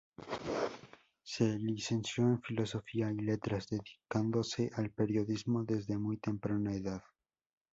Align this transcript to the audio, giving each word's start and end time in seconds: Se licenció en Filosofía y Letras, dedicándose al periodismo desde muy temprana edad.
Se 1.21 1.45
licenció 1.59 2.23
en 2.23 2.41
Filosofía 2.41 3.11
y 3.11 3.17
Letras, 3.17 3.67
dedicándose 3.69 4.71
al 4.73 4.89
periodismo 4.89 5.63
desde 5.63 5.99
muy 5.99 6.17
temprana 6.17 6.73
edad. 6.73 7.03